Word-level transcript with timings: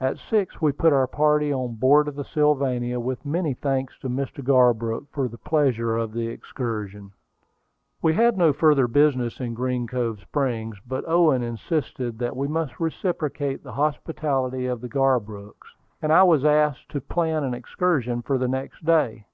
At 0.00 0.18
six 0.18 0.60
we 0.60 0.72
put 0.72 0.92
our 0.92 1.06
party 1.06 1.52
on 1.54 1.76
board 1.76 2.08
of 2.08 2.16
the 2.16 2.24
Sylvania, 2.24 2.98
with 2.98 3.24
many 3.24 3.54
thanks 3.54 3.96
to 4.00 4.08
Mr. 4.08 4.42
Garbrook 4.42 5.08
for 5.12 5.28
the 5.28 5.38
pleasure 5.38 5.96
of 5.96 6.12
the 6.12 6.26
excursion. 6.26 7.12
We 8.02 8.14
had 8.14 8.36
no 8.36 8.52
further 8.52 8.88
business 8.88 9.38
in 9.38 9.54
Green 9.54 9.86
Cove 9.86 10.18
Springs; 10.20 10.78
but 10.84 11.04
Owen 11.06 11.44
insisted 11.44 12.18
that 12.18 12.36
we 12.36 12.48
must 12.48 12.80
reciprocate 12.80 13.62
the 13.62 13.74
hospitality 13.74 14.66
of 14.66 14.80
the 14.80 14.88
Garbrooks, 14.88 15.76
and 16.02 16.12
I 16.12 16.24
was 16.24 16.44
asked 16.44 16.88
to 16.88 17.00
plan 17.00 17.44
an 17.44 17.54
excursion 17.54 18.20
for 18.20 18.38
the 18.38 18.48
next 18.48 18.84
day. 18.84 19.26